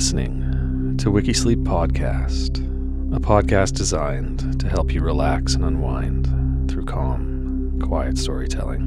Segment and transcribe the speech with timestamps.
[0.00, 2.56] Listening to Wikisleep Podcast,
[3.14, 8.80] a podcast designed to help you relax and unwind through calm, quiet storytelling.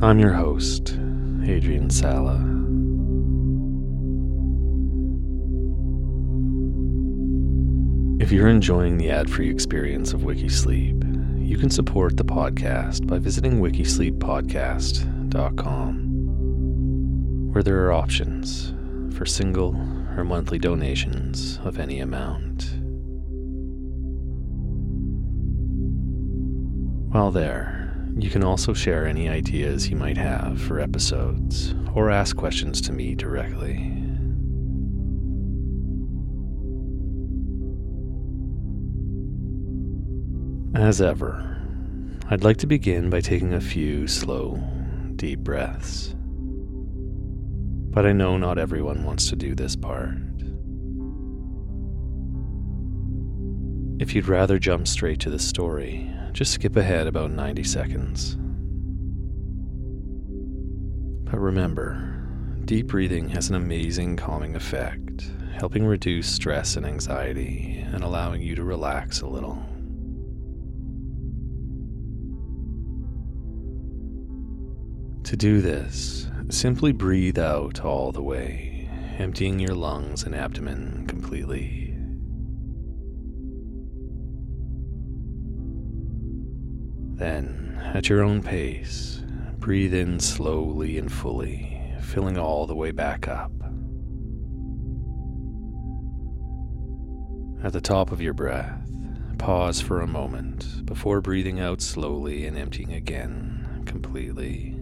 [0.00, 0.96] I'm your host,
[1.44, 2.36] Adrian Sala.
[8.22, 13.18] If you're enjoying the ad free experience of Wikisleep, you can support the podcast by
[13.18, 16.07] visiting wikisleeppodcast.com
[17.62, 18.74] there are options
[19.16, 19.74] for single
[20.16, 22.70] or monthly donations of any amount.
[27.12, 32.36] While there, you can also share any ideas you might have for episodes or ask
[32.36, 33.94] questions to me directly.
[40.74, 41.56] As ever,
[42.28, 44.62] I'd like to begin by taking a few slow,
[45.16, 46.14] deep breaths
[47.98, 50.14] but I know not everyone wants to do this part.
[54.00, 58.36] If you'd rather jump straight to the story, just skip ahead about 90 seconds.
[61.28, 62.24] But remember,
[62.66, 68.54] deep breathing has an amazing calming effect, helping reduce stress and anxiety and allowing you
[68.54, 69.60] to relax a little.
[75.24, 78.88] To do this, simply breathe out all the way,
[79.18, 81.94] emptying your lungs and abdomen completely.
[87.18, 89.22] Then, at your own pace,
[89.58, 93.52] breathe in slowly and fully, filling all the way back up.
[97.62, 98.88] At the top of your breath,
[99.36, 104.77] pause for a moment before breathing out slowly and emptying again completely.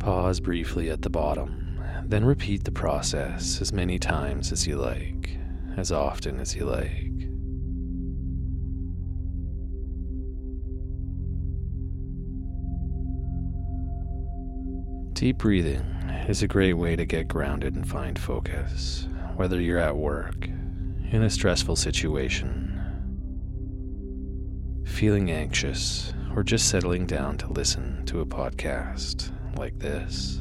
[0.00, 5.36] Pause briefly at the bottom, then repeat the process as many times as you like,
[5.76, 7.10] as often as you like.
[15.12, 15.84] Deep breathing
[16.28, 20.48] is a great way to get grounded and find focus, whether you're at work,
[21.10, 22.74] in a stressful situation,
[24.86, 29.30] feeling anxious, or just settling down to listen to a podcast
[29.60, 30.40] like this.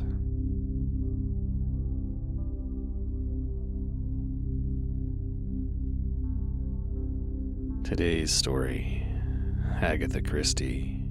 [7.83, 9.05] Today's story
[9.81, 11.03] Agatha Christie,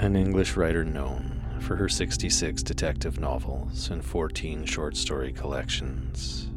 [0.00, 6.50] an English writer known for her 66 detective novels and 14 short story collections,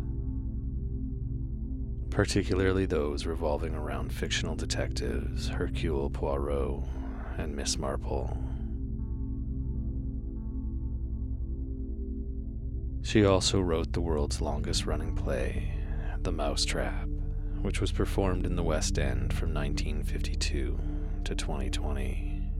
[2.09, 6.83] particularly those revolving around fictional detectives Hercule Poirot
[7.37, 8.35] and Miss Marple.
[13.07, 15.71] She also wrote the world's longest running play,
[16.23, 17.07] The Mousetrap,
[17.61, 20.77] which was performed in the West End from 1952
[21.23, 22.51] to 2020.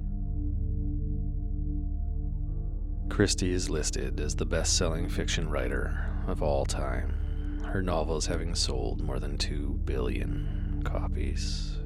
[3.09, 8.55] Christie is listed as the best selling fiction writer of all time, her novels having
[8.55, 11.76] sold more than 2 billion copies.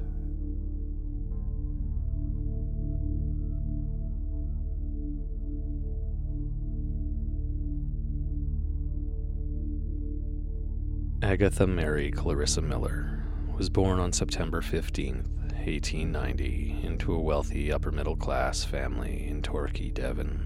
[11.32, 13.24] Agatha Mary Clarissa Miller
[13.56, 19.88] was born on September 15, 1890, into a wealthy upper middle class family in Torquay,
[19.88, 20.42] Devon.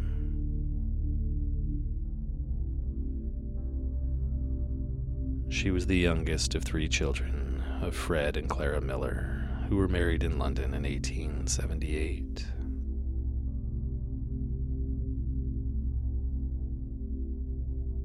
[5.49, 10.23] She was the youngest of three children of Fred and Clara Miller, who were married
[10.23, 12.47] in London in 1878.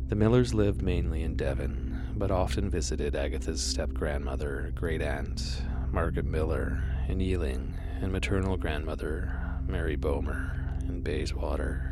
[0.07, 5.61] The Millers lived mainly in Devon, but often visited Agatha's step grandmother, great aunt,
[5.91, 11.87] Margaret Miller, in Ealing, and maternal grandmother, Mary Boehmer, in Bayswater.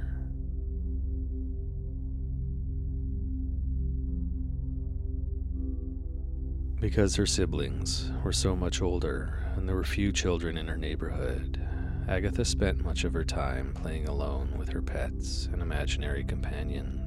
[6.80, 11.62] Because her siblings were so much older and there were few children in her neighborhood,
[12.08, 16.99] Agatha spent much of her time playing alone with her pets and imaginary companions.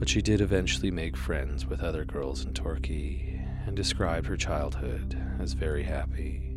[0.00, 5.14] But she did eventually make friends with other girls in Torquay and described her childhood
[5.38, 6.56] as very happy.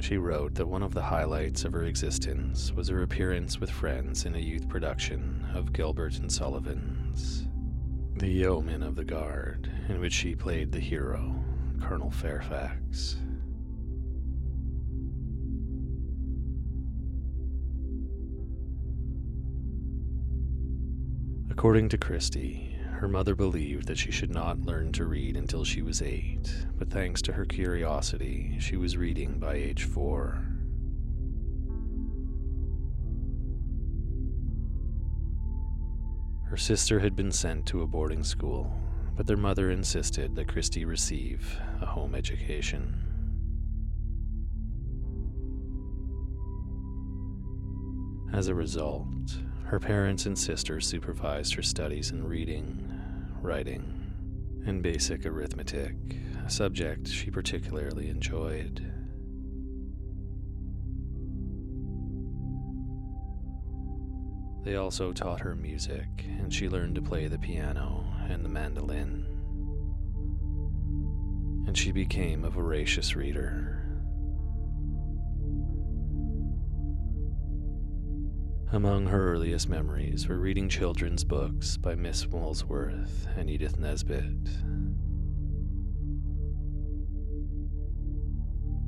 [0.00, 4.24] She wrote that one of the highlights of her existence was her appearance with friends
[4.24, 7.46] in a youth production of Gilbert and Sullivan's
[8.16, 11.34] The Yeomen of the Guard, in which she played the hero,
[11.82, 13.18] Colonel Fairfax.
[21.60, 25.82] According to Christie, her mother believed that she should not learn to read until she
[25.82, 30.42] was eight, but thanks to her curiosity, she was reading by age four.
[36.48, 38.72] Her sister had been sent to a boarding school,
[39.14, 42.94] but their mother insisted that Christie receive a home education.
[48.32, 49.36] As a result,
[49.70, 52.92] her parents and sisters supervised her studies in reading,
[53.40, 54.12] writing,
[54.66, 55.94] and basic arithmetic,
[56.44, 58.84] a subject she particularly enjoyed.
[64.64, 69.24] They also taught her music, and she learned to play the piano and the mandolin.
[71.68, 73.79] And she became a voracious reader.
[78.72, 84.22] Among her earliest memories were reading children's books by Miss Molesworth and Edith Nesbit.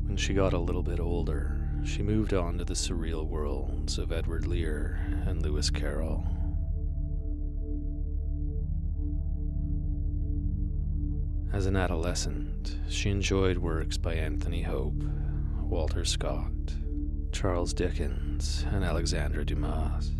[0.06, 4.12] When she got a little bit older, she moved on to the surreal worlds of
[4.12, 6.25] Edward Lear and Lewis Carroll.
[11.53, 15.03] As an adolescent, she enjoyed works by Anthony Hope,
[15.60, 16.53] Walter Scott,
[17.32, 20.10] Charles Dickens, and Alexandre Dumas.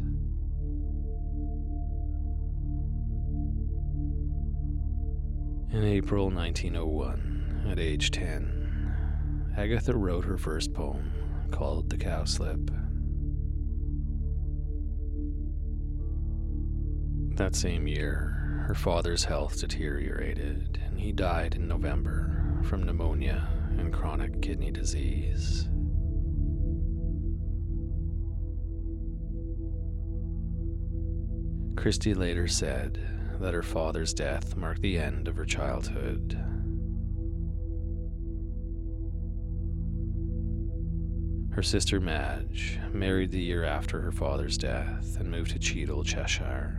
[5.73, 11.13] In April 1901, at age 10, Agatha wrote her first poem
[11.51, 12.71] called The Cowslip.
[17.37, 23.93] That same year, her father's health deteriorated and he died in November from pneumonia and
[23.93, 25.69] chronic kidney disease.
[31.77, 33.01] Christie later said
[33.41, 36.39] that her father's death marked the end of her childhood.
[41.53, 46.79] Her sister Madge married the year after her father's death and moved to Cheadle, Cheshire.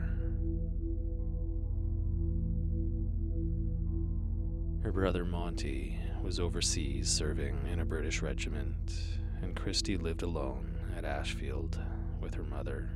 [4.82, 8.94] Her brother Monty was overseas serving in a British regiment,
[9.42, 11.80] and Christie lived alone at Ashfield
[12.20, 12.90] with her mother.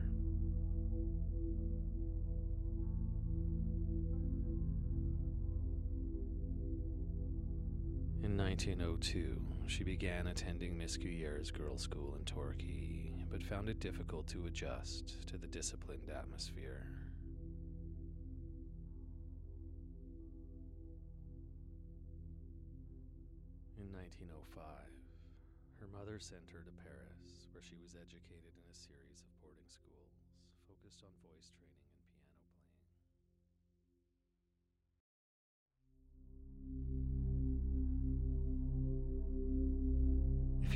[8.38, 14.28] In 1902, she began attending Miss Miskuyer's Girls' School in Torquay, but found it difficult
[14.28, 16.86] to adjust to the disciplined atmosphere.
[23.82, 24.62] In 1905,
[25.82, 29.66] her mother sent her to Paris, where she was educated in a series of boarding
[29.66, 30.22] schools
[30.70, 31.87] focused on voice training